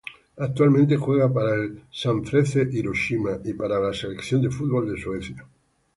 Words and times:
Actualmente 0.37 0.97
juega 0.97 1.31
para 1.31 1.53
el 1.53 1.83
Sanfrecce 1.91 2.67
Hiroshima 2.71 3.37
y 3.43 3.53
para 3.53 3.79
la 3.79 3.93
selección 3.93 4.41
de 4.41 4.49
fútbol 4.49 4.91
de 4.95 4.99
Suecia. 4.99 5.45